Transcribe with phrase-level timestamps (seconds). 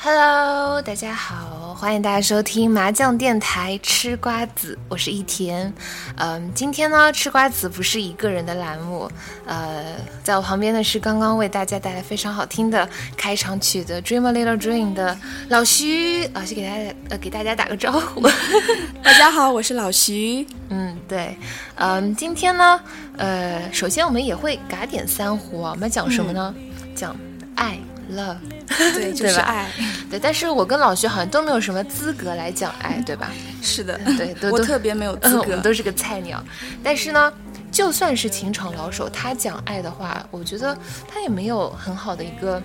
[0.00, 5.74] Hello，大家好，欢迎大家收听麻将电台吃瓜子，我是一田。
[6.14, 9.10] 嗯，今天呢，吃瓜子不是一个人的栏目，
[9.44, 18.22] 呃，在我旁边的是刚刚为大家带来非常好听的开场曲的《Dream a Little Dream》的老徐，老徐给大家呃给大家打个招呼。
[19.02, 20.46] 大家好，我是老徐。
[20.70, 21.36] 嗯，对，
[21.74, 22.80] 嗯，今天呢，
[23.16, 26.54] 呃，首先我们也会嘎点三胡啊，我们讲什么呢？
[26.94, 27.16] 讲
[27.56, 27.76] 爱。
[28.14, 28.36] Love，
[28.94, 29.70] 对，就是爱，
[30.10, 30.18] 对。
[30.18, 33.30] 但是我跟老徐好像都没有什么资格来讲爱，对吧？
[33.62, 36.42] 是的，对， 都我特别没有资格，我们都是个菜鸟。
[36.82, 37.32] 但是呢，
[37.70, 42.62] 就算是情场老手，他讲爱的话，我觉得他也没有很好的一个。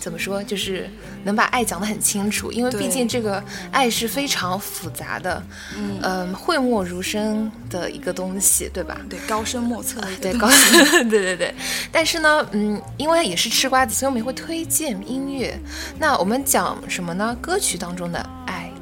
[0.00, 0.42] 怎么说？
[0.42, 0.88] 就是
[1.22, 5.42] 能把爱讲得很清楚，因为毕竟这个爱是非常复杂的，
[6.02, 8.98] 嗯，讳莫如深的一个东西，对吧？
[9.08, 10.00] 对，高深莫测。
[10.20, 10.48] 对，高，
[10.90, 11.54] 对对对。
[11.92, 15.54] 但是呢，嗯，因为也是吃瓜子，所以我们也会推荐音乐。
[15.98, 17.36] 那我们讲什么呢？
[17.40, 18.72] 歌曲当中的爱，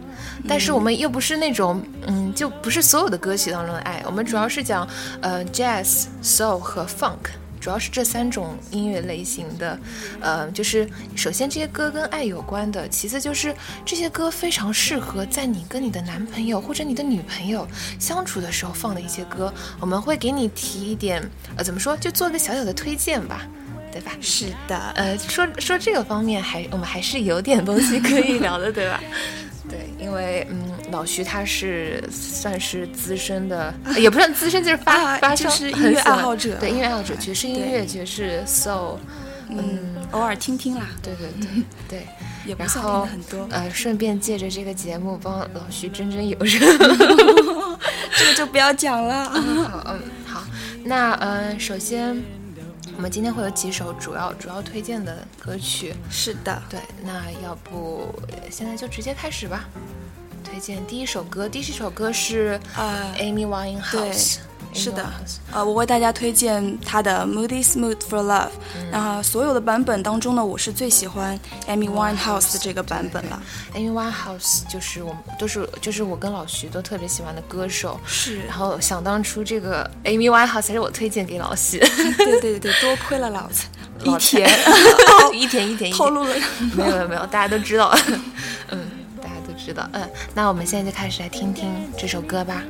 [0.47, 4.01] 但是我们又不是那种，嗯，就不是所有的歌曲当中的爱。
[4.07, 4.89] 我们主要是讲，
[5.21, 7.31] 呃，jazz、soul 和 funk。
[7.61, 9.79] 主要是这三种音乐类型的，
[10.21, 17.67] 呃，就是首先这些歌跟爱有关的，其次就是这些歌非常适合在你跟你的男朋友或者你的女朋友
[17.99, 19.53] 相处的时候放的一些歌。
[19.81, 21.23] 我们会给你提一点，
[21.57, 23.47] 呃，怎么说，就做个小小的推荐吧，
[23.93, 24.13] 对吧？
[24.21, 29.01] 是的，呃，说说这个方面还我们还是有点东西可以聊的，对吧？
[29.69, 30.73] 对，因为嗯。
[30.91, 38.97] 老徐他是算是资深的，也不算资深，就是发发就是音乐爱好者，对音乐爱好者，爵士音乐，爵士 soul，
[39.51, 42.07] 嗯，偶尔听听啦，对对 对对，
[42.47, 46.59] 也不算听很多，呃，顺便借着这个节目帮老徐蒸蒸有热，
[48.17, 49.67] 这个就不要讲了， 嗯
[50.25, 50.43] 好，
[50.85, 52.17] 那呃，首先。
[52.99, 58.13] 我们今天会有几首主要主要推荐的歌曲，是的，对，那要不
[58.51, 59.69] 现在就直接开始吧。
[60.43, 64.39] 推荐第一首歌，第一首歌是呃 Amy Winehouse。
[64.79, 65.05] 是的，
[65.53, 68.51] 呃，我为大家推荐他的 Moody Smooth for Love。
[68.93, 73.43] 然后所有的版本当中呢，我是最喜欢 Amy Winehouse 的这个版本了。
[73.75, 77.99] Amy Winehouse 就是我们都是就是我跟老徐都特别喜欢的歌手。
[78.07, 78.41] 是。
[78.47, 81.79] 然后想当初这个 Amy Winehouse 是我推荐给老徐。
[82.17, 83.65] 对对对，多亏了老子。
[84.05, 84.49] 一田，
[85.33, 86.33] 一田一田透露了。
[86.77, 87.93] 没有没有没有，大家都知道。
[88.71, 88.89] 嗯，
[89.21, 89.89] 大家都知道。
[89.93, 91.69] 嗯，那我们现在就开始来听听
[91.99, 92.63] 这首歌吧。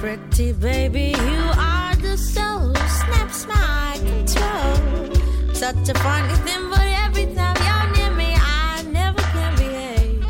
[0.00, 2.74] Pretty baby, you are the soul.
[2.74, 5.54] Snaps my control.
[5.54, 10.24] Such a funny thing, but every time you're near me, I never can behave.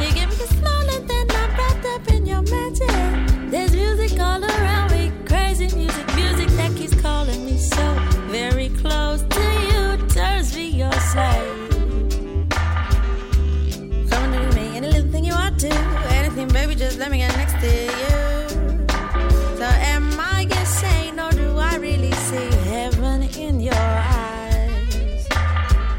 [0.00, 3.50] You give me the smile and then I'm wrapped up in your magic.
[3.50, 6.13] There's music all around me, crazy music,
[16.94, 18.86] just let me get next to you.
[19.58, 25.26] So am I insane or do I really see heaven in your eyes?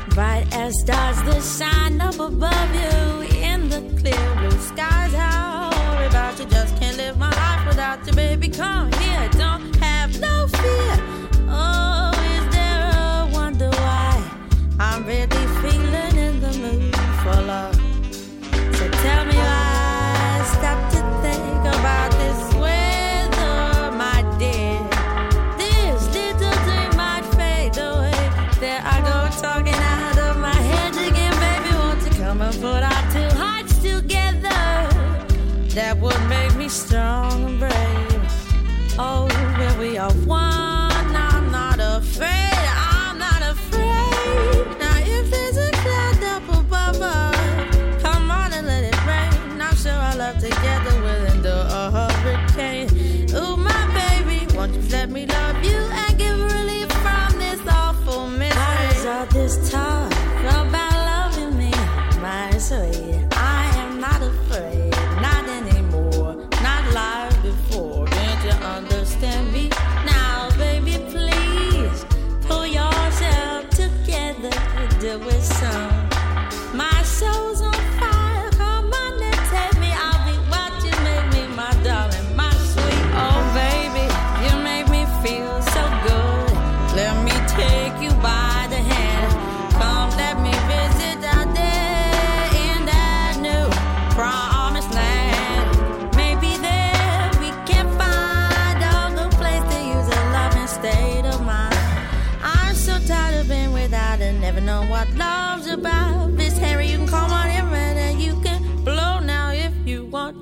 [0.10, 5.12] Bright as stars that shine up above you in the clear blue skies.
[5.14, 5.70] How
[6.08, 8.48] about you just can't live my life without you, baby?
[8.48, 9.28] Come here,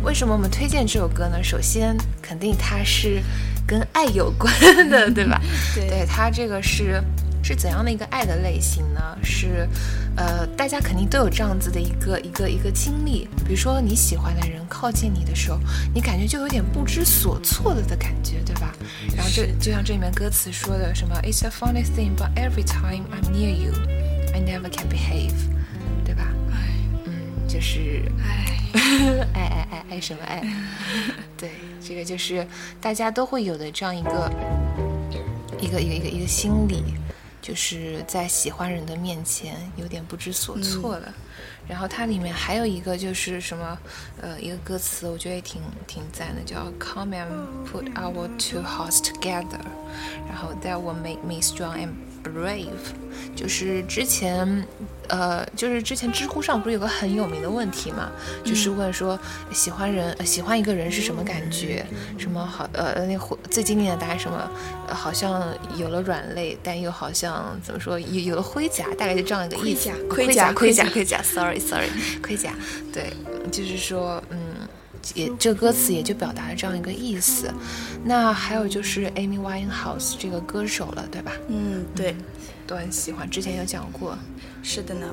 [0.03, 1.41] 为什么我们推荐这首歌呢？
[1.43, 3.21] 首先，肯定它是
[3.65, 4.53] 跟爱有关
[4.89, 5.39] 的，对吧？
[5.75, 7.01] 对对，它这个是
[7.43, 9.01] 是怎样的一个爱的类型呢？
[9.23, 9.67] 是，
[10.15, 15.59] 呃，大家肯定都有这样子的一个一个一个经历，比如说你喜欢的人靠近你的时候，
[15.93, 18.73] 你感觉就有点不知所措了的感觉，对吧？
[19.15, 23.73] 然后这就像这里面歌词说的什么，It's a funny thing, but every time I'm near you,
[24.33, 25.33] I never can behave，
[26.05, 26.23] 对吧？
[26.51, 26.57] 哎
[27.05, 30.41] 嗯，就是哎，爱爱爱爱什么爱？
[31.37, 31.49] 对，
[31.83, 32.45] 这个就是
[32.79, 34.31] 大家都会有的这样一个
[35.59, 36.83] 一个一个一个一个心理，
[37.41, 41.13] 就是在喜欢人的面前有点不知所措了。
[41.67, 43.77] 然后它里面还有一个就是什么，
[44.19, 47.29] 呃，一个歌词我觉得也挺挺赞的，叫 Come and
[47.65, 49.61] put our two hearts together，
[50.27, 51.89] 然后 That will make me strong and
[52.23, 52.69] brave。
[53.35, 54.65] 就是之前，
[55.07, 58.11] 呃，就是之前知乎上不是有个很有名的问题嘛，
[58.43, 59.17] 就是问说
[59.53, 61.85] 喜欢人、呃喜欢一个人是什么感觉？
[62.17, 64.49] 什么好呃那会最经典的答案什么、
[64.87, 65.43] 呃好像
[65.77, 69.89] 有了软肋，但又好像怎么说有有了盔甲，大概就这样一个意思。
[70.09, 71.87] 盔盔甲盔甲盔甲盔甲，sorry sorry，
[72.21, 72.53] 盔甲，
[72.93, 73.13] 对，
[73.51, 74.40] 就是说嗯。
[75.15, 77.51] 也这歌词也就表达了这样一个意思，
[78.03, 81.31] 那还有就是 Amy Winehouse 这个歌手了，对吧？
[81.47, 82.15] 嗯，对，
[82.67, 84.17] 都很喜欢，之前有讲过。
[84.63, 85.07] 是的呢。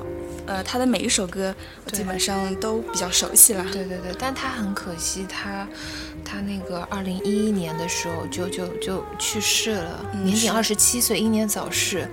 [0.45, 1.53] 呃，他的每一首歌
[1.85, 3.63] 我基本上都比较熟悉了。
[3.71, 5.67] 对对对，但他很可惜，他
[6.23, 12.07] 他那个二零一一年的时候就就就去世了，年仅二十七岁，英年早逝。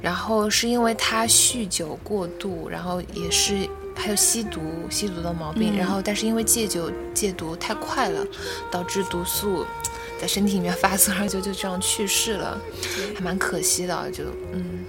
[0.00, 4.60] 然后是因为他酗酒过度，然后也是还有吸毒
[4.90, 8.26] 吸毒的毛病，然后但是因为戒酒戒毒太快了，
[8.70, 9.64] 导致毒素
[10.20, 12.58] 在身体里面发作，然后就就这样去世了，
[13.14, 14.84] 还蛮可惜的，就嗯。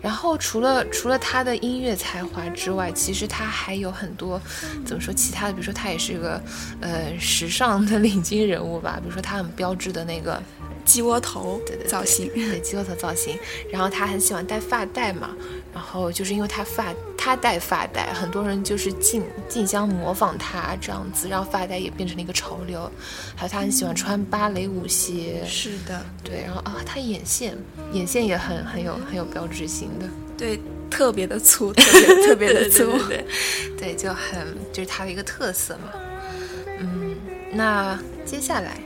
[0.00, 4.40] 然后除了除了他的音乐才华之外，其实他还有很多
[4.84, 6.40] 怎么说其他的，比如说他也是一个
[6.80, 10.42] 呃时尚的领军人物吧，比如说他很标志的那个。
[10.84, 13.36] 鸡窝头对对对造型，对鸡窝头造型。
[13.70, 15.36] 然后他很喜欢戴发带嘛，
[15.72, 22.90] 然后就是因为他发他戴发带，很多人就是竞竞相模仿他这样子，让发带也变成了一个潮流。
[23.36, 27.56] 还有他很喜欢穿芭蕾舞鞋，是的，对，然后啊，他眼线
[27.92, 30.58] 眼线也很很有很有标志性的，对，
[30.90, 32.84] 特别的粗，特别特别的粗。
[33.08, 33.24] 对
[33.78, 35.92] 对对，就很就是他的一个特色嘛。
[36.80, 37.14] 嗯，
[37.52, 38.78] 那接下来。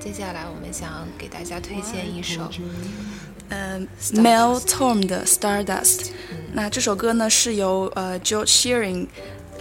[0.00, 2.48] 接下来我们想给大家推荐一首，
[3.48, 6.36] 嗯、呃、，Mel Torme 的 Stardust、嗯。
[6.52, 9.06] 那这首歌呢是由呃 George Shearing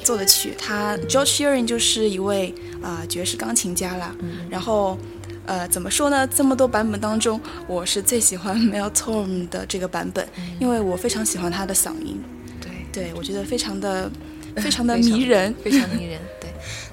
[0.03, 4.15] 做的曲，他 George Shearing 就是一位啊、呃、爵士钢琴家啦。
[4.19, 4.97] 嗯、然后
[5.45, 6.27] 呃怎么说呢？
[6.27, 12.21] 这么多版本当中，我是最喜欢 Mel Torme 的这个版本，嗯、因为我非常喜欢他的嗓音。
[12.61, 14.09] 对，对我觉得非常的
[14.57, 16.19] 非常的迷人，非常迷人。
[16.39, 16.49] 对，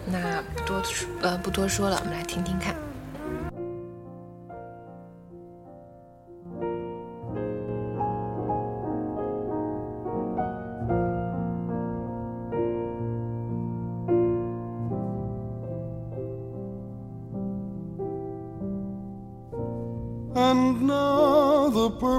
[0.07, 0.83] 那不多
[1.23, 2.75] 呃不多说了，我们来听听看。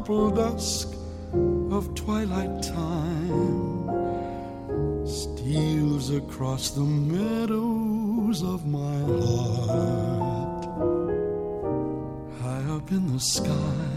[0.05, 0.93] Purple dusk
[1.71, 3.87] of twilight time
[5.07, 10.65] steals across the meadows of my heart.
[12.39, 13.87] High up in the sky,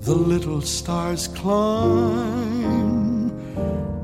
[0.00, 3.30] the little stars climb,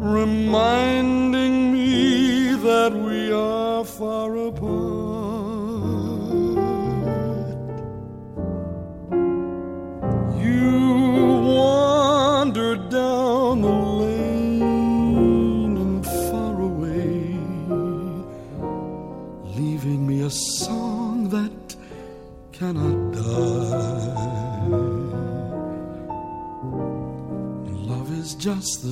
[0.00, 4.43] reminding me that we are far apart.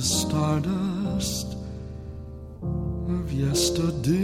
[0.03, 1.55] The stardust
[2.61, 4.22] of yesterday.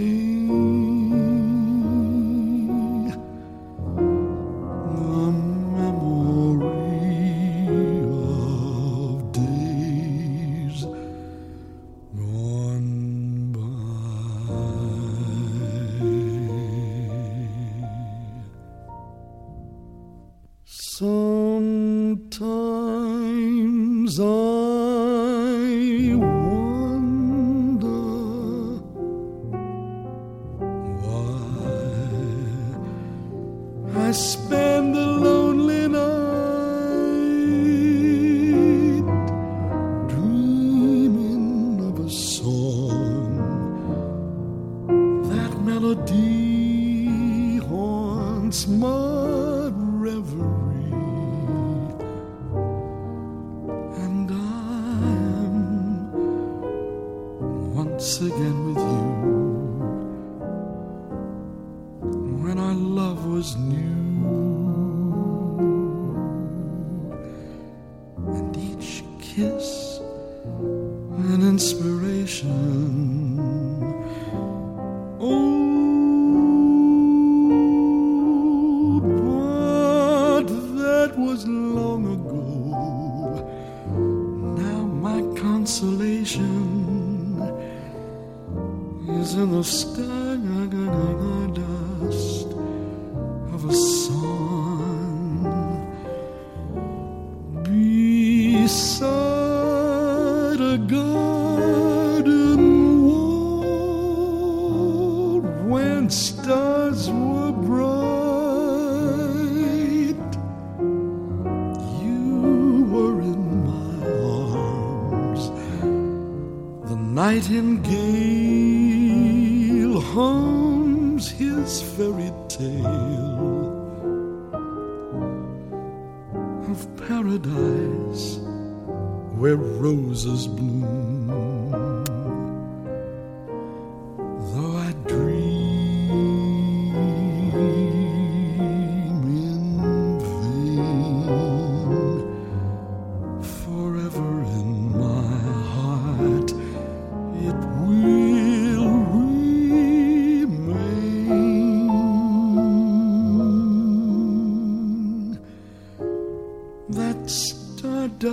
[48.79, 49.18] more.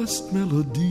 [0.06, 0.85] Stardust melody,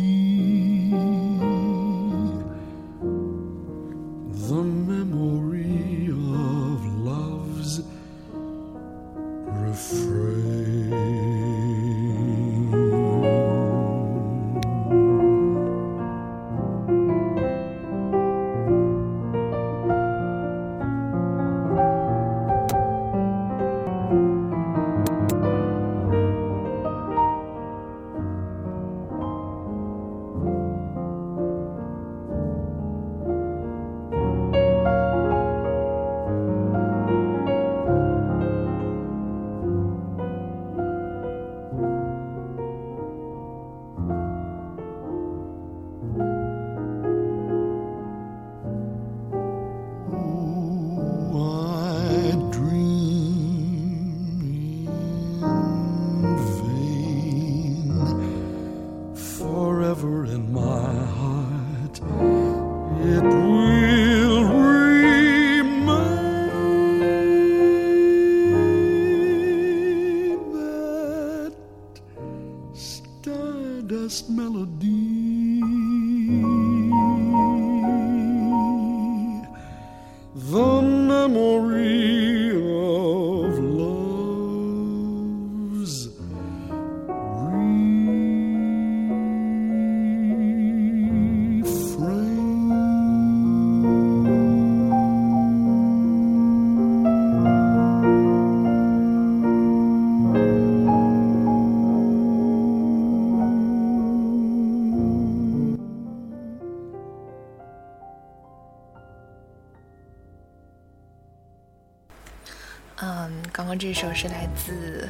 [113.95, 115.07] 首是来自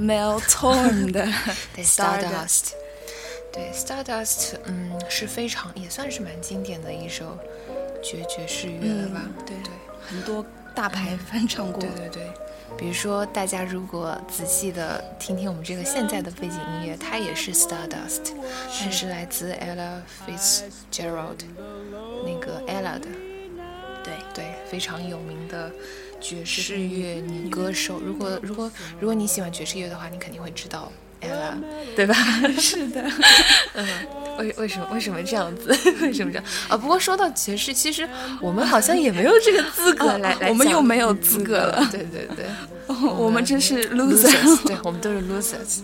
[0.00, 1.28] Mel Torn 的
[1.76, 2.72] 对 Stardust
[3.52, 7.38] 对 Stardust，嗯，是非常也算是蛮经典的一首
[8.02, 9.22] 爵爵士乐了吧？
[9.24, 9.70] 嗯对对
[10.08, 10.44] 很多
[10.74, 11.80] 大牌翻唱过。
[11.80, 12.30] 对对对，
[12.76, 18.32] 比如说大家如果仔细的听听我们这个现在的背景音乐，它也是 Stardust，
[18.78, 21.38] 它是来自 Ella Fitzgerald
[22.24, 23.08] 那个 Ella 的，
[24.04, 25.70] 对对，非常有名的
[26.20, 28.00] 爵士乐女歌手。
[28.04, 28.70] 如果如果
[29.00, 31.54] 如果你喜欢爵士乐的话，你肯定会知道 Ella，
[31.94, 32.14] 对吧？
[32.58, 33.02] 是的，
[33.74, 33.86] 嗯，
[34.38, 35.68] 为为什么为什么这样子？
[36.02, 36.76] 为什么这样啊？
[36.76, 38.08] 不过说到爵士，其实
[38.40, 42.46] 我们好像也没有这个资格来、来我们又没有资格了对对对
[43.16, 45.80] 我们真是 losers，对我们都是 losers。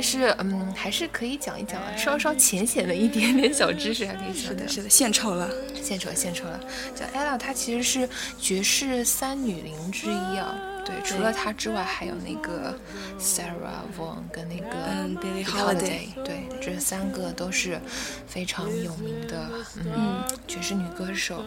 [0.00, 4.66] 对，但是嗯，还是可以讲一讲啊，稍稍浅显的一点点小知识还可以讲的。
[4.66, 5.50] 是的，献丑了。
[5.82, 6.58] 献丑了，献丑了。
[6.94, 10.54] 叫 Ella，她其实是爵士三女伶之一啊。
[10.86, 12.74] 对，除了她之外，还有那个
[13.20, 17.78] Sarah Vaughan 跟那个嗯 Billie Holiday，Holiday 对，这三个都是
[18.26, 21.44] 非常有名的嗯爵士女歌手。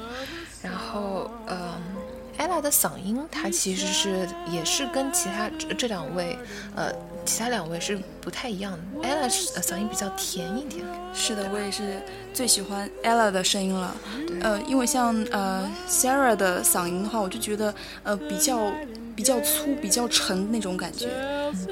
[0.62, 1.82] 然后嗯。
[2.40, 6.36] ella 的嗓音，她其实是也是跟其他这这两位，
[6.76, 6.92] 呃，
[7.26, 9.08] 其他两位是不太一样的。
[9.08, 12.02] ella 是、呃、嗓音比较甜一点，是的，我也是
[12.34, 13.96] 最喜欢 ella 的声音了。
[14.42, 18.72] 呃，因为像呃 Sarah 的嗓音的话，我就觉得呃比较
[19.16, 21.08] 比较粗、比较沉那种感觉。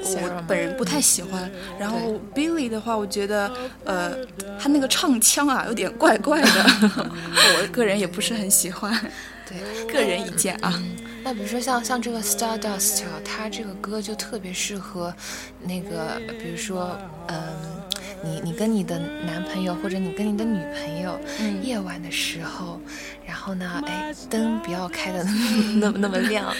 [0.04, 1.50] 我本人不太喜欢。
[1.78, 1.98] 然后
[2.34, 3.50] Billy 的话，我觉得
[3.84, 4.14] 呃
[4.58, 6.48] 他那个唱腔啊有点怪怪的，
[7.12, 8.92] 我个人也不是很喜欢，
[9.46, 10.82] 对，个人意见啊。
[11.24, 15.14] 那比如说像像这个 Stardust 啊，它这个歌就特别适合
[15.60, 16.98] 那个，比如说，
[17.28, 17.38] 嗯，
[18.24, 22.80] 你你跟你的男朋友或者你跟你的女朋友，嗯夜晚的时候，
[23.24, 25.24] 然后呢，哎，灯不要开的
[25.76, 26.52] 那么那么亮，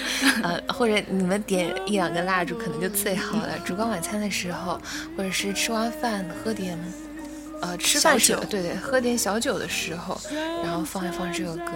[0.42, 3.59] 呃，或者你们点一两根蜡烛可能就最好了。
[3.64, 4.81] 烛光晚餐的时候，
[5.16, 6.79] 或者是吃完饭喝点。
[7.62, 10.20] 呃，吃饭酒对对，喝点小酒的时候，
[10.64, 11.72] 然后放一放这首歌。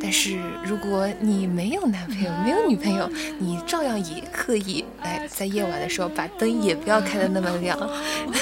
[0.00, 7.76] 但是如果你没有男朋友，没有女朋友，你照样也可以，来，在夜晚的时候把灯也不要开的那么亮，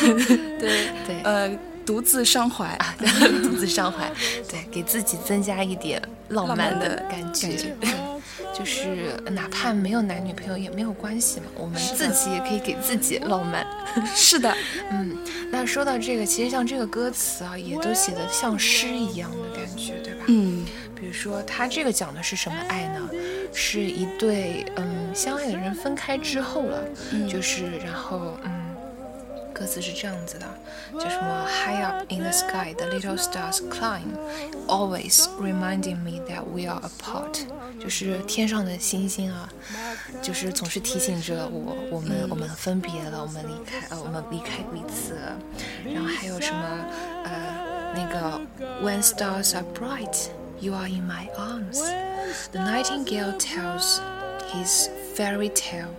[0.61, 1.51] 对对呃，
[1.87, 2.67] 独自伤怀。
[2.67, 2.95] 啊，
[3.43, 4.11] 独自伤怀，
[4.49, 7.75] 对，给自己增加一点浪漫的浪漫的感觉。
[8.57, 13.67] 就是哪怕没有男女朋友也没有关系嘛，我们自己也可以给自己浪漫。
[14.15, 14.55] 是的，
[14.91, 15.17] 嗯，
[15.51, 20.25] 那说到这个，其实像这个歌词啊，也都写的像诗一样的感觉，对吧？
[20.29, 20.65] 嗯，
[20.95, 23.11] 比如说，他这个讲的是什么爱呢？
[23.53, 26.85] 是一对嗯相爱的人分开之后了，
[27.29, 28.64] 就是然后嗯。
[29.54, 30.46] 歌词是这样子的，
[30.94, 34.16] 就什么 High up in the sky, the little stars climb,
[34.68, 37.40] always reminding me that we are apart。
[37.80, 39.50] 就是天上的星星啊，
[40.22, 45.38] 就是总是提醒着我，我们我们分别了，我们离开呃，我们离开彼此了。
[45.86, 46.86] 然后还有什么
[47.24, 48.40] 呃那个
[48.82, 51.82] When stars are bright, you are in my arms.
[52.52, 54.00] The nightingale tells
[54.54, 55.90] his fairy tale,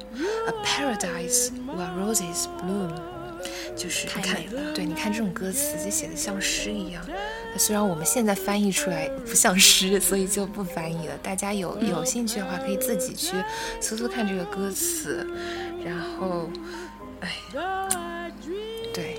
[0.46, 2.92] a paradise where roses bloom.
[3.75, 7.05] 就是你看太美了，对，你看这种歌词就写的像诗一样。
[7.57, 11.17] 虽然我们现在翻译出来不像诗，所以就不翻译了。
[11.21, 13.35] 大家有有兴趣的话，可以自己去
[13.79, 15.27] 搜搜看这个歌词，
[15.85, 16.49] 然后，
[17.21, 17.31] 哎，
[18.93, 19.17] 对，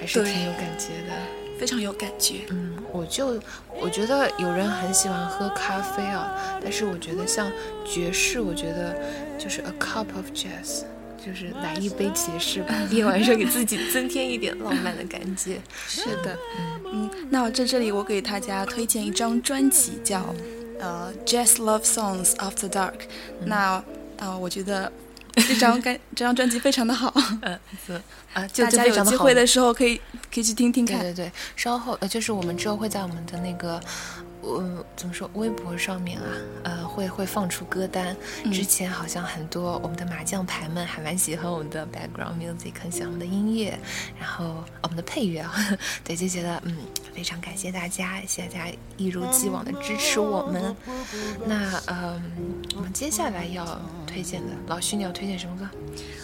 [0.00, 1.14] 还是挺有感觉的。
[1.58, 2.46] 非常有感觉。
[2.50, 3.40] 嗯，我就
[3.80, 7.50] 我觉得有人很喜欢喝咖啡啊，但是我觉得像
[7.84, 8.96] 爵士，我觉得
[9.36, 10.84] 就是 a cup of jazz，
[11.28, 15.60] 就是来一杯爵士吧， 夜晚上给自己增添一点浪漫的感觉。
[15.86, 16.38] 是的，
[16.90, 20.34] 嗯，那我在这里我给大家推荐一张专辑，叫
[20.80, 22.92] 呃《Jazz Love Songs After Dark》。
[23.44, 23.84] 那
[24.16, 24.90] 呃，我觉得
[25.34, 27.12] 这张该这张专辑非常的好，
[27.42, 28.00] 嗯，是
[28.32, 30.00] 啊，就大家有机会的时候可以
[30.32, 30.98] 可以去听听看。
[31.00, 33.78] 对对对，稍后呃，就是我们之后会在我们的那个，
[34.56, 36.26] 呃，怎么说，微博上面啊，
[36.64, 38.16] 呃，会会放出歌单。
[38.52, 43.78] 之前好像很多我们的麻将牌们还蛮喜欢我们的 background music，很喜欢我们的音乐，
[44.18, 45.52] 然后我们的配乐啊，
[46.02, 46.76] 对，就觉得嗯，
[47.14, 50.74] 非常感谢大家，谢谢大家一如既往的支持我们。
[51.46, 52.22] 那嗯，
[52.76, 55.68] 我们接下来要推荐的，老徐你要推荐什么歌？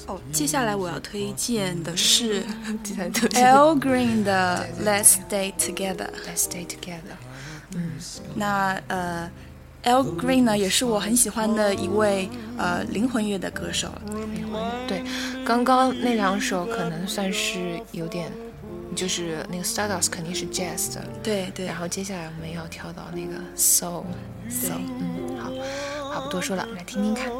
[0.06, 2.42] 哦，接下来我要推荐的是
[2.82, 5.96] 接下来推荐 Al Green 的《Let's Stay Together》。
[6.26, 7.16] Let's Stay Together。
[7.74, 7.92] 嗯。
[8.34, 9.30] 那呃
[9.84, 13.88] ，Al Green 呢，也是我很喜欢的一位呃灵魂乐的歌手。
[14.32, 15.02] 灵魂对，
[15.44, 18.30] 刚刚那两首可能算是有点，
[18.96, 24.04] 就是那个 Stardust 肯定是 Jazz 的，对对然后接下来我们要跳到那个 Soul
[24.48, 25.50] Soul，嗯，好，
[26.08, 27.30] 话不多说了，我们来听听看。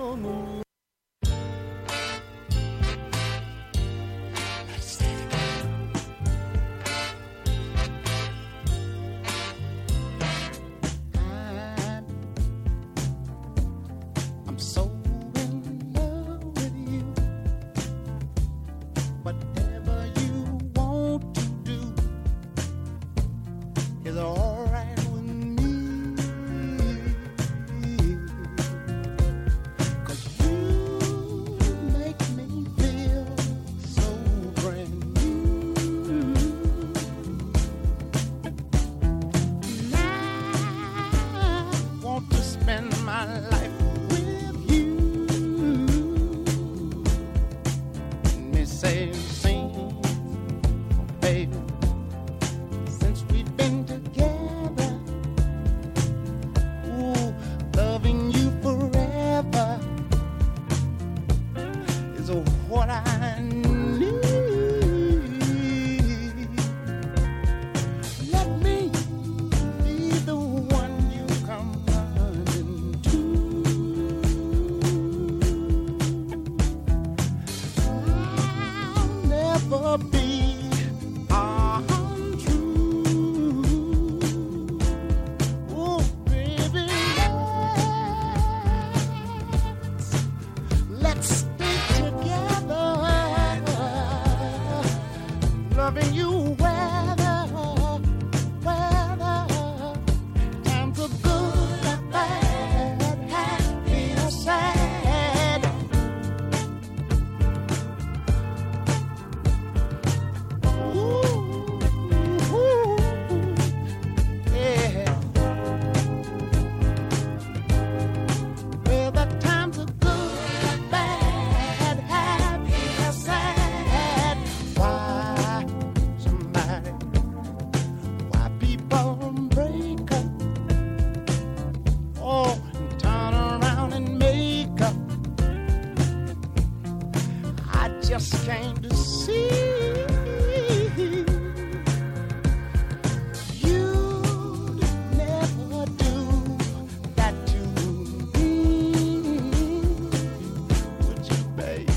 [151.57, 151.94] Bye.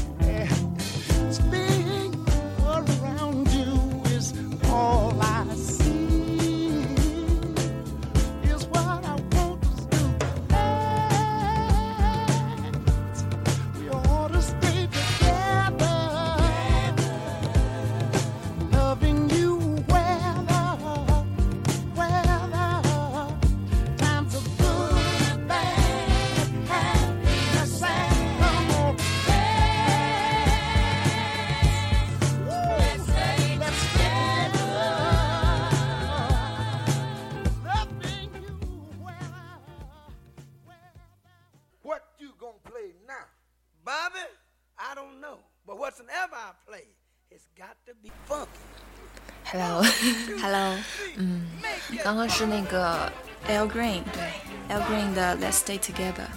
[52.30, 53.12] 是那个
[53.50, 56.28] Al Green，对 Al Green 的 Let's Stay Together。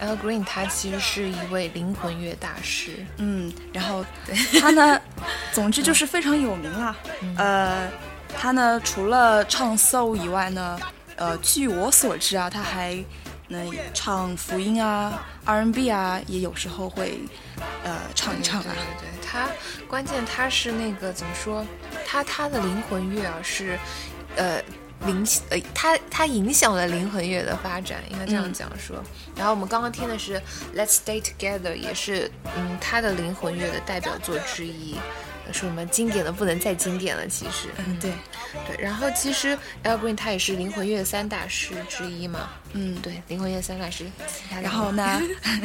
[0.00, 3.04] Al Green，他其实是一位灵魂乐大师。
[3.18, 4.04] 嗯，然后
[4.60, 5.00] 他呢，
[5.52, 6.94] 总之就是非常有名啦。
[7.36, 7.88] 呃，
[8.36, 10.78] 他呢除了唱 soul 以外呢，
[11.16, 13.02] 呃，据我所知啊，他还
[13.48, 17.20] 能唱福音啊、R&B 啊，也有时候会
[17.84, 18.66] 呃唱一唱啊。
[18.66, 19.48] 对对对，他
[19.88, 21.64] 关键他是那个怎么说？
[22.06, 23.78] 他他的灵魂乐啊是，
[24.36, 24.62] 呃。
[25.06, 28.96] 灵呃，他他影响了灵魂乐的发展，应该这样讲说。
[29.36, 30.40] 然后我们刚刚听的是
[30.74, 34.96] 《Let's Stay Together》，也是嗯他的灵魂乐的代表作之一，
[35.52, 37.26] 是我们经典的不能再经典了。
[37.26, 38.12] 其实，嗯，对，
[38.66, 38.82] 对。
[38.82, 42.48] 然后其实 e l Green 他也是灵魂乐三大师之一嘛。
[42.72, 44.06] 嗯，对，灵魂乐三大师。
[44.62, 45.20] 然后呢，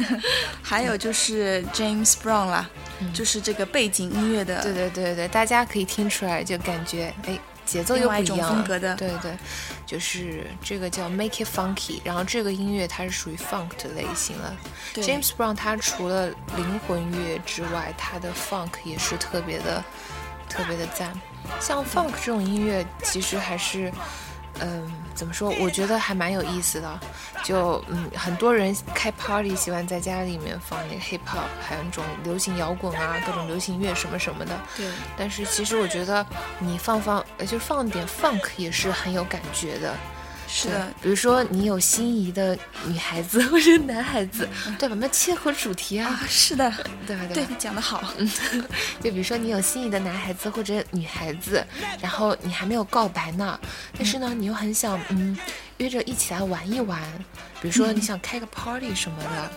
[0.62, 2.68] 还有就是 James Brown 啦，
[3.14, 7.38] 就是这个背景音乐的，对对对对，大家可以听出来，就感觉哎，
[7.70, 9.32] 节奏又不一样了风格的对对，
[9.86, 14.56] 就是这个叫 Make It Funky，然后这个音乐它是属于 Funk 的类型了。
[14.92, 19.84] 对 James Brown 他除了灵魂乐之外，他的 Funk 也是特别的
[20.48, 21.12] 特别的赞。
[21.60, 23.88] 像 Funk 这种音乐，其实还是。
[23.88, 23.94] 嗯，
[25.14, 25.52] 怎么说？
[25.60, 27.00] 我觉得还蛮有意思的。
[27.42, 34.58] 就嗯，很多人开 party 喜欢在家里面放那个 hip hop，还有那种流行摇滚啊，各种流行乐什么什么的。
[34.76, 36.24] 对但是其实我觉得
[36.58, 39.94] 你放放，呃，就放点 funk 也是很有感觉的。
[40.50, 44.96] 对是的，比如说你有心仪的女孩子或者男孩子，对吧？
[44.98, 46.70] 那切合主题啊啊，，是的，
[47.06, 47.22] 对吧？
[47.32, 47.56] 对吧？
[47.56, 48.02] 讲得好，
[49.00, 51.64] 就比如说你有心仪的男孩子或者女孩子，
[52.00, 53.58] 然后你还没有告白呢，
[53.96, 55.38] 但是呢，你又很想嗯
[55.78, 57.00] 约着一起来玩一玩，
[57.62, 59.50] 比如说你想开个 party 什么的，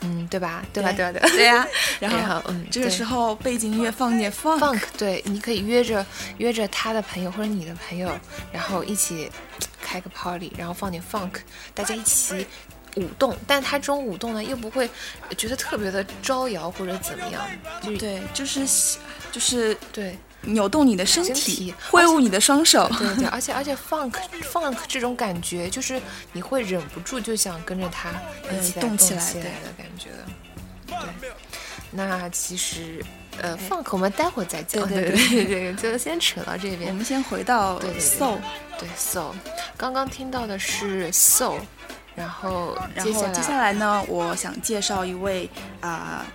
[0.00, 0.64] 嗯，对吧？
[0.72, 0.90] 对吧？
[0.92, 1.12] 对吧？
[1.12, 1.28] 对吧？
[1.36, 1.66] 对呀、
[2.00, 6.04] 然后然后嗯这个时候背景音乐放点 funk，, funk，对，你可以约着
[6.38, 8.10] 约着他的朋友或者你的朋友，
[8.50, 9.30] 然后一起
[9.88, 11.36] 开个 party，然后放点 funk，
[11.74, 12.46] 大家一起
[12.96, 13.34] 舞动。
[13.46, 14.90] 但他这种舞动呢，又不会
[15.38, 17.42] 觉得特别的招摇或者怎么样，
[17.82, 18.66] 就对，就是
[19.32, 20.18] 就是对。
[20.42, 24.12] 扭动你的身身体体，挥舞你的双手，对对， 而且而且 funk
[24.52, 26.00] funk 这种感觉，就是
[26.32, 28.10] 你会忍不住就想跟着他
[28.52, 30.24] 一起动起起来的感觉的。
[31.20, 31.30] 对，
[31.90, 33.02] 那其实
[33.40, 36.90] 呃 funk 我们待会儿再讲，对对对 对，就先扯到这边。
[36.90, 36.94] 我。
[36.94, 38.38] 们先回到 soul，
[38.78, 39.32] 对 soul，
[39.76, 41.58] 刚刚听到的是 soul，
[42.14, 45.48] 然后然接下来后接下来呢，我想介绍一位
[45.80, 46.26] 啊、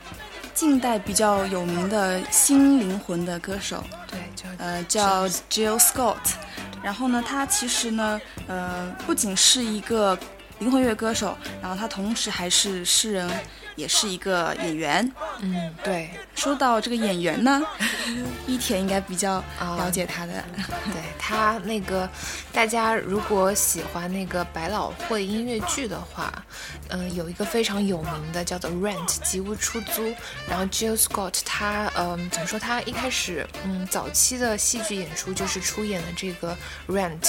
[0.53, 6.17] 近代比较有名的新灵魂的歌手，对就呃，叫 Jill Scott。
[6.81, 10.17] 然后呢，他其实呢，呃，不仅是一个
[10.59, 13.29] 灵魂乐歌手，然后他同时还是诗人，
[13.75, 15.11] 也是一个演员。
[15.39, 17.61] 嗯对说到这个演员呢，
[18.47, 20.33] 一田应该比较啊了解他的。
[20.91, 22.09] 对他那个，
[22.51, 26.31] 大家如果喜欢那个百老汇音乐剧的话，
[26.89, 30.13] 嗯、有一个非常有名的叫做《Rent》吉屋出租。
[30.49, 32.59] 然后 Jill Scott 他嗯、怎么说？
[32.59, 36.55] 他一开始嗯早期的戏剧演出就是出演的这个
[36.93, 37.19] 《Rent》，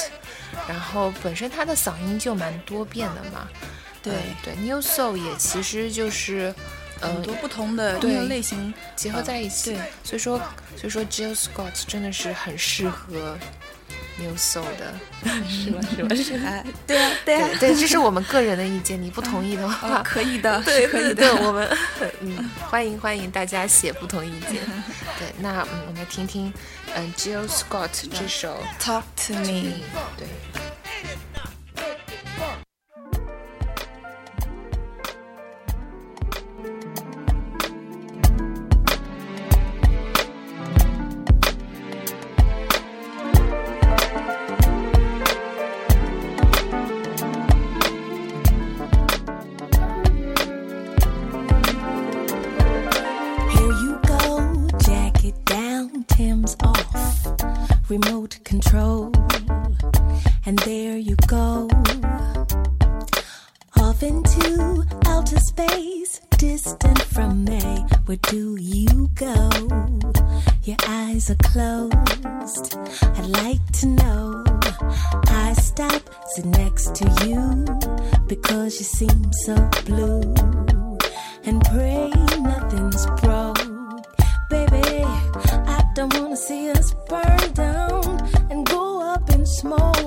[0.69, 3.49] 然后本身他的嗓音就蛮多变的嘛。
[4.05, 6.55] 对嗯对，New Soul 也其实就是。
[7.01, 9.73] 嗯，很多不同的对音乐类型结合在一起。
[9.75, 10.39] 对所以说，
[10.77, 13.37] 所以说 Jill Scott 真的是很适合
[14.17, 14.95] New Soul 的，
[15.51, 15.81] 是吧？
[15.91, 16.15] 是吧？
[16.15, 16.47] 是吧？
[16.47, 21.35] 哎， 对啊，对啊，对对，这是我们个人的意见，你不同意的话，哦可以的，对，可以对，的。
[21.45, 21.69] 我们
[22.23, 24.53] 嗯，欢迎欢迎大家写不同意见。
[25.19, 26.51] 对，那嗯，我们来听听
[26.95, 29.73] 嗯 Jill Scott 这首 Talk to me。
[30.17, 30.64] 对。
[89.65, 90.04] small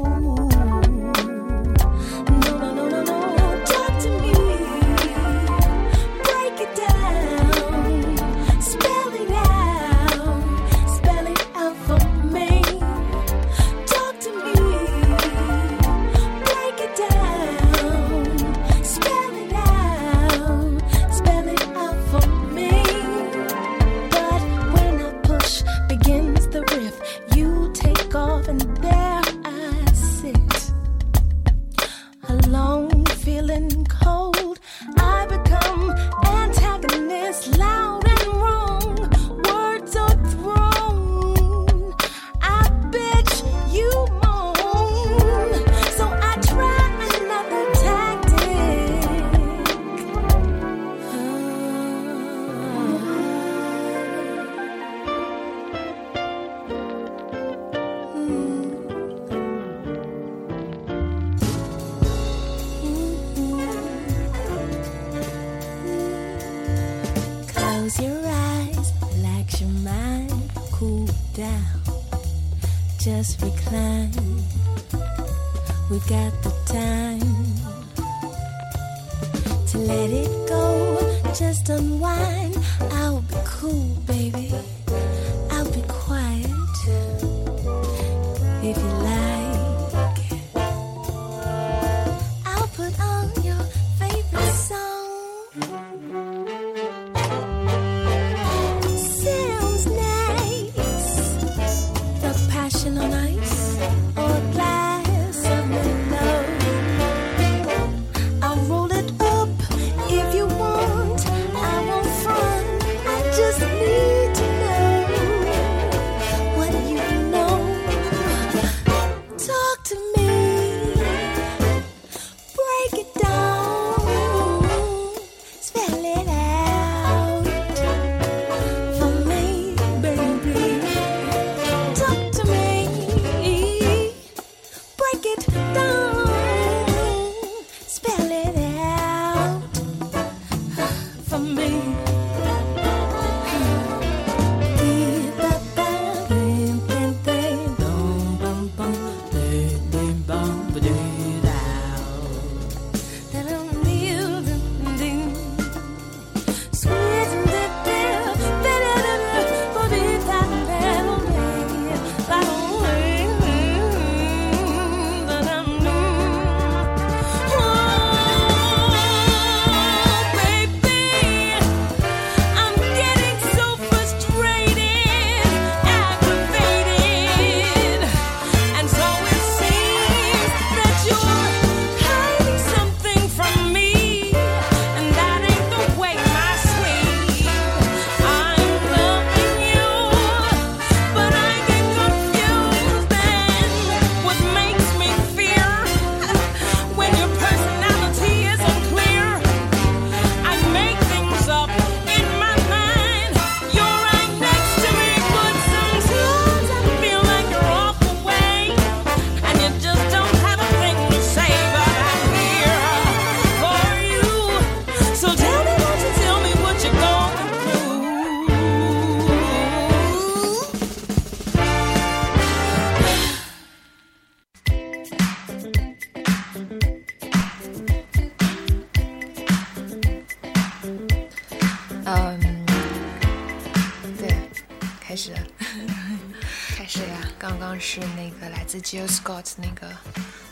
[238.81, 239.87] Jill Scott 那个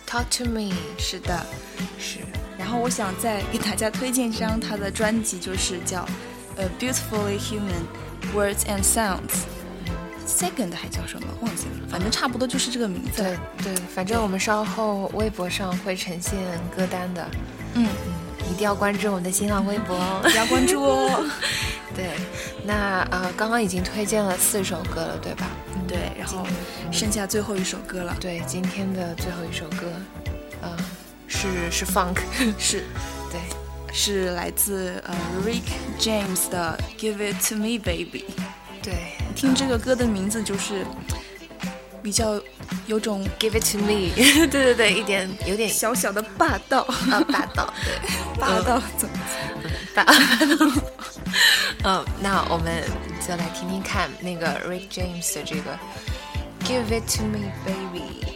[0.08, 1.46] Talk to Me，是的，
[2.00, 2.20] 是
[2.58, 6.08] 然后我想再给大家推荐一张他的专辑，就是叫
[6.56, 7.86] 呃 Beautifully Human
[8.34, 9.46] Words and Sounds。
[10.28, 13.22] Second 还叫什么忘记了，反正差不多就是这个名字。
[13.22, 16.40] 对对，反正我们稍后微博上会呈现
[16.76, 17.28] 歌单的，
[17.76, 20.22] 嗯嗯，一定要关注我们的新浪微博哦。
[20.36, 21.30] 要关注哦。
[21.96, 22.10] 对，
[22.66, 25.46] 那呃，刚刚已经推荐了四首歌了，对吧？
[25.86, 26.46] 嗯对，然后
[26.92, 28.16] 剩下最后一首歌了。
[28.20, 29.92] 对，今天的最后一首歌，
[30.62, 30.76] 呃，
[31.28, 32.18] 是是 Funk，
[32.58, 32.84] 是
[33.32, 33.40] 对，
[33.94, 35.64] 是来自呃 Rick
[36.00, 38.26] James 的 Give It To Me Baby。
[38.82, 40.86] 对听这个歌的名字就是
[42.04, 42.40] 比较
[42.86, 49.52] 有种，Give it to me，对 对对， 一点有点小小的霸道，啊霸道，对，霸道总裁
[49.96, 50.06] 霸。
[51.85, 52.83] 嗯，那我们
[53.27, 55.79] 就来听听看那个 Rick James 的这个
[56.65, 58.34] Give it to me, baby。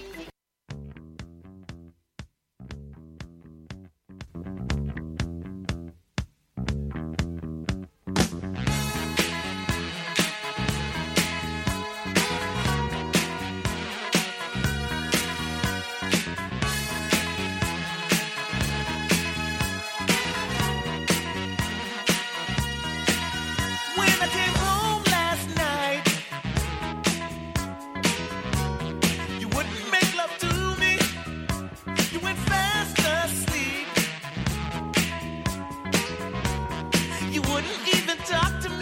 [37.61, 38.78] Wouldn't even talk to me.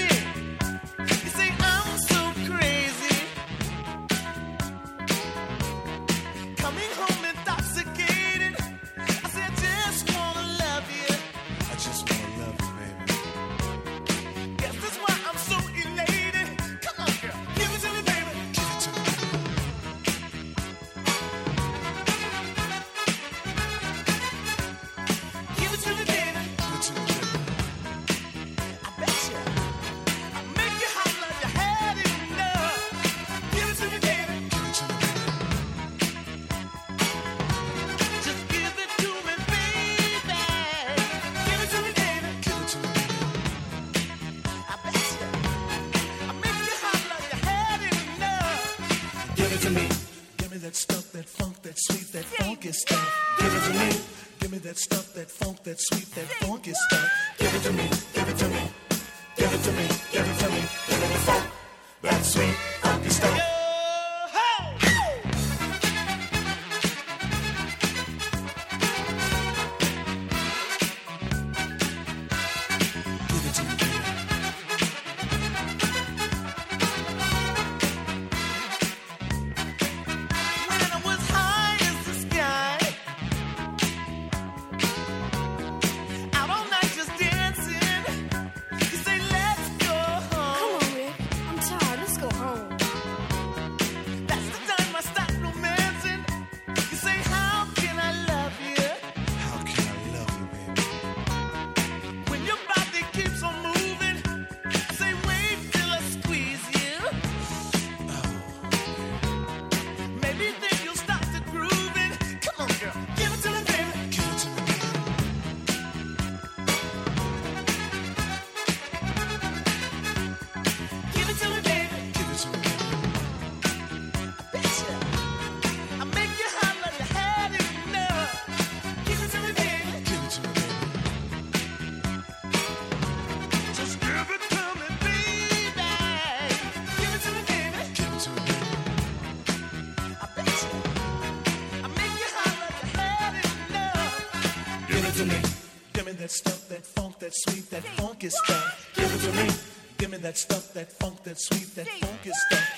[148.20, 148.92] Sweet, that stuff.
[148.96, 149.50] Give it to me.
[149.98, 152.60] Give me that stuff, that funk, that sweet, that funky stuff.
[152.60, 152.77] Give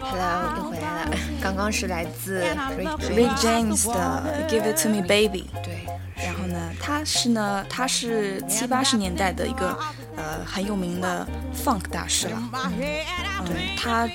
[0.00, 1.10] Hello，又回来了。
[1.40, 2.42] 刚刚是来自
[2.76, 5.48] Rick James，James 的《Give It to Me, Baby》。
[5.62, 5.86] 对，
[6.16, 9.78] 然后呢，他是呢，他是七八十年代的一个
[10.16, 12.42] 呃很有名的 funk 大师了。
[12.72, 14.08] 嗯，他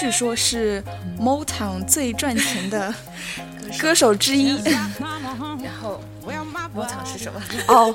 [0.00, 0.82] 据说是
[1.20, 2.94] Motown 最赚钱的
[3.78, 4.62] 歌手之一。
[4.64, 4.90] 然
[5.78, 6.00] 后
[6.86, 7.38] 场是什么？
[7.66, 7.94] 哦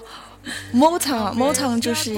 [0.71, 2.13] ，Motown Motown 就是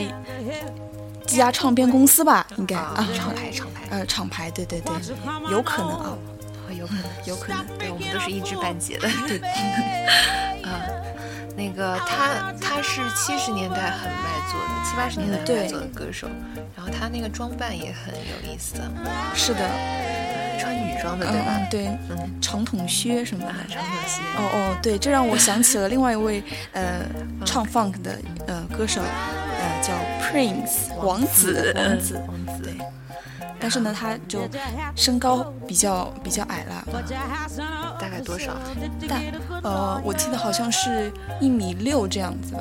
[1.30, 4.94] 一家唱片公司吧，应该啊啊，，厂牌厂牌，呃厂牌，对对对，
[5.52, 6.18] 有可能啊，
[6.68, 7.04] 哦有可能。
[7.26, 7.66] 有可能。
[7.80, 9.10] 对，我们都是一知半解的。
[9.28, 9.40] 对，
[10.64, 10.82] 啊，
[11.58, 16.28] 那个他他是七十年代很卖座的，七八十年代很卖座的歌手，
[16.76, 18.76] 然后他那个装扮也很有意思，
[19.34, 19.68] 是的，
[20.60, 21.58] 穿女装的嗯对吧？
[21.58, 23.50] 嗯对，嗯，长筒靴什么的。
[23.50, 24.22] 啊，长筒靴。
[24.38, 27.02] 哦哦，对，这让我想起了另外一位呃
[27.46, 29.02] 唱 funk 的呃歌手，
[30.36, 32.78] Prince 王子王子，王子，对。
[33.58, 34.42] 但是呢，他就
[34.94, 36.86] 身高比较比较矮了，
[37.98, 38.52] 大概多少？
[39.08, 39.22] 但
[39.64, 41.10] 呃，我记得好像是
[41.40, 42.60] 一米六这样子吧。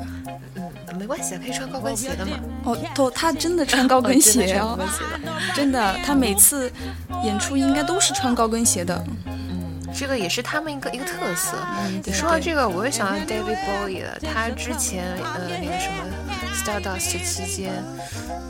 [0.55, 2.39] 嗯，没关系，可以穿高跟鞋的嘛。
[2.63, 5.53] 哦，都他真的穿高跟鞋哦哦真的鞋的。
[5.53, 6.71] 真的，他每次
[7.25, 9.03] 演出应该都是穿高跟鞋的。
[9.25, 11.57] 嗯，这个也是他们一个一个特色。
[12.13, 14.17] 说到这个，我又想到 David Bowie 了。
[14.33, 16.05] 他之前呃那个什么
[16.55, 17.73] Stardust 期间，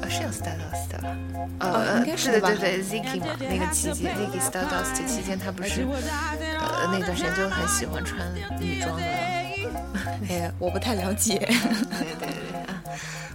[0.02, 1.18] 呃是叫 Stardust 的吧？
[1.60, 8.20] 呃，哦应该是的对对对，Ziki 嘛，那个期间，Ziki Stardust 期间，他不是呃那段时间就很喜欢穿
[8.60, 10.02] 女装的吗？
[10.30, 11.38] 哎，我不太了解。
[11.48, 12.75] 对对对啊。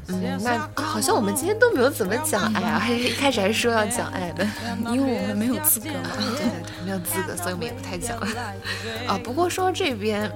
[0.09, 4.47] 嗯，那好像我们今天都没有怎么讲爱啊，还是一开始还是说要讲爱的。
[4.93, 6.11] 因为我们没有资格嘛。
[6.17, 8.27] 对对对，没有资格，所以我们也不太讲了。
[9.07, 10.31] 啊，不过说这边，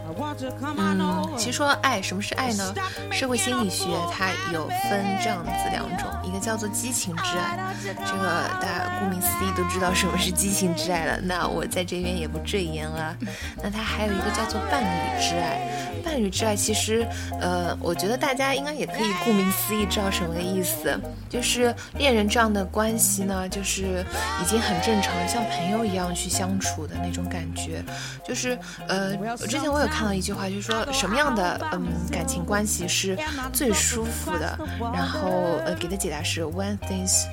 [0.77, 2.75] 嗯，其实说爱，什么是爱呢？
[3.11, 11.19] 社会心理学它有分这样子两种，一个叫做激情之爱，这个大家顾名思义都知道什么是激情之爱了。
[11.21, 13.17] 那我在这边也不赘言了。
[13.63, 17.07] 那它还有一个叫做伴侣之爱，伴侣之爱其实，
[17.41, 20.99] 呃，我觉得大家应该也可以顾名思义知道什么个意思，
[21.29, 24.05] 就是恋人这样的关系呢，就是
[24.43, 27.85] 已经很正常，像朋友一样去相处的那种感觉。
[28.27, 28.59] 就是
[28.89, 33.19] 呃，之前我有看到一句话，就是说什么样的嗯感情关系是
[33.53, 34.59] 最舒服的，
[34.93, 37.25] 然后呃给的解答是 when things。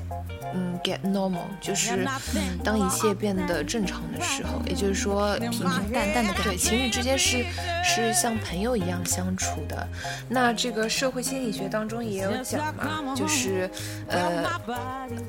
[0.54, 2.08] 嗯，get normal 就是
[2.64, 6.43] 当一切变得正常的时候，也就是说平平淡淡的感觉。
[6.43, 7.45] 对， 情侣之间是
[7.84, 9.88] 是像朋友一样相处的。
[10.28, 13.70] 那这个社会心理学当中也有讲嘛，就是
[14.08, 14.43] 呃，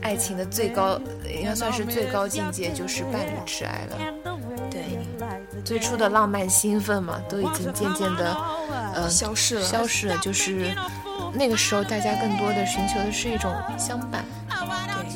[0.01, 3.97] 爱情的最高应该算是最高境界就是伴侣之爱了。
[4.71, 4.99] 对，
[5.65, 8.37] 最初的浪漫兴奋嘛，都已经渐渐的
[8.95, 10.17] 呃消失了消失了。
[10.19, 10.75] 就是
[11.35, 14.25] 那个时候，大家更多的寻求的是一种相伴。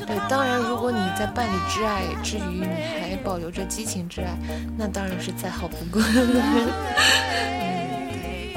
[0.05, 2.67] 对，当然，如果你在伴侣之爱之余，你
[3.01, 4.37] 还保留着激情之爱，
[4.77, 6.01] 那当然是再好不过。
[6.13, 6.69] 嗯，
[8.11, 8.55] 对。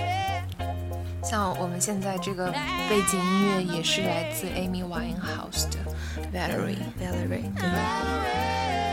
[1.22, 2.51] 像我们现在这个
[2.88, 5.78] 背景音乐也是来自 Amy Winehouse 的
[6.32, 6.76] Valerie。
[7.01, 7.76] Valerie，对吧？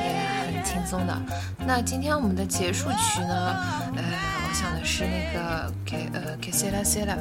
[0.04, 0.08] 也
[0.54, 1.18] 很轻松的。
[1.66, 3.56] 那今天我们的结束曲呢？
[3.96, 4.04] 呃，
[4.48, 7.18] 我想的是那个给呃 Que Sera Sera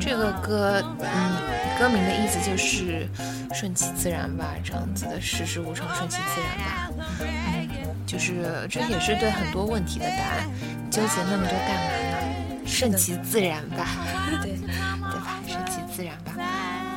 [0.00, 3.08] 这个歌，嗯，歌名的意思就是
[3.54, 6.90] 顺其自然吧，这样子的世事无常，顺其自然吧。
[7.20, 7.68] 嗯，
[8.06, 10.48] 就是这也是对很多问题的答案。
[10.90, 12.66] 纠结那么多干嘛呢？
[12.66, 13.86] 顺其自然吧，
[14.42, 15.40] 对， 对吧？
[15.46, 16.34] 顺其自然吧。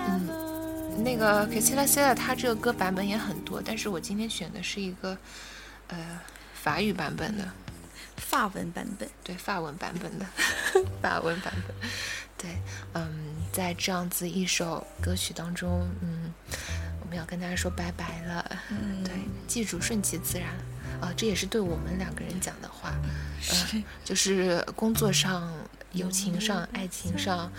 [0.10, 5.18] 嗯，那个 k i s i l a s i l a 它这个歌版本也很多，但是我今天选的是一个
[5.90, 5.98] 呃
[6.54, 7.44] 法语版本的，
[8.18, 9.10] 法文版本。
[9.24, 10.26] 对，法文版本的，
[11.02, 11.90] 法文版本。
[12.38, 12.52] 对，
[12.94, 16.32] 嗯，在这样子一首歌曲当中，嗯，
[17.02, 18.60] 我们要跟大家说拜拜了。
[18.70, 19.14] 嗯对，
[19.48, 20.50] 记住顺其自然。
[21.02, 23.10] 啊，这也是对我们两个人讲的话，嗯
[23.74, 25.52] 呃，就是工作上、
[25.94, 27.52] 友情上、爱情上、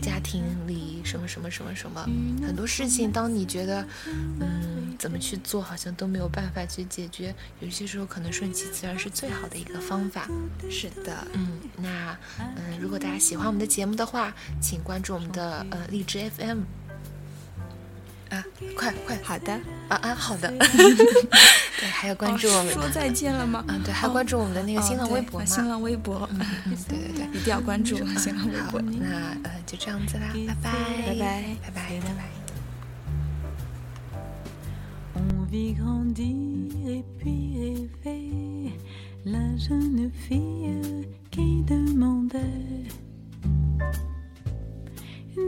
[0.00, 2.02] 家庭里什么什么什么什么，
[2.46, 10.28] 很多事情，当你觉得，嗯，怎么去做好像都没有办法去解决，有些时候可能顺其自然是最好的一个方法。
[10.70, 16.62] 是的，嗯，那嗯，如果大家喜欢我们的节目的话，请关注我们的呃荔枝 FM。
[18.30, 18.44] 啊，
[18.76, 19.52] 快快好的，
[19.88, 20.48] 啊啊，好的。
[21.80, 22.72] 对，还要关注我们的。
[22.72, 23.64] 说再见了吗？
[23.68, 25.46] 嗯，对，还关注我们的那个哦新浪微博嘛。
[25.46, 26.38] 新浪微博，嗯，
[26.88, 27.26] 对对对。
[27.40, 30.72] 一定要关注新浪微好博。，那呃就这样子啦，拜拜，
[31.06, 32.24] 拜拜拜拜，拜拜。
[35.16, 36.26] On vit grandir
[36.86, 38.72] et puis rêver
[39.24, 42.86] la jeune fille qui demandait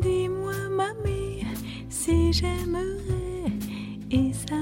[0.03, 1.45] Dis-moi mamie
[1.91, 3.53] si j'aimerais
[4.11, 4.60] et ça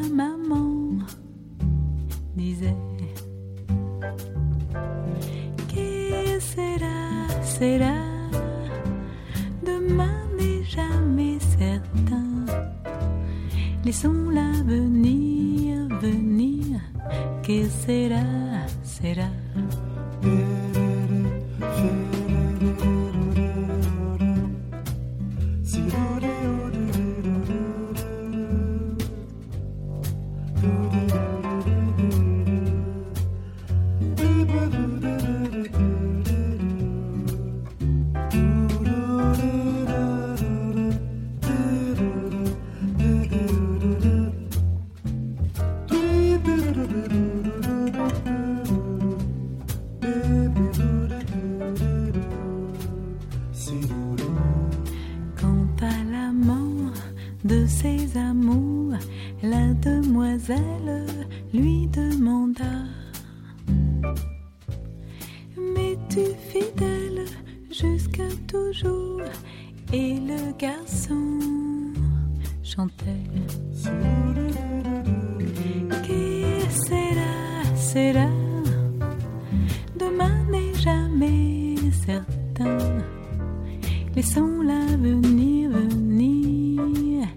[84.19, 87.29] laissons-la venir, venir,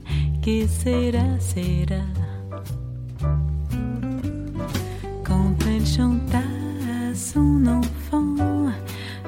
[0.44, 2.04] que sera, sera.
[5.24, 6.42] Quand elle chanta
[7.00, 8.36] à son enfant,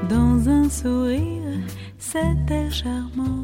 [0.09, 1.59] dans un sourire,
[1.99, 3.42] c'était charmant.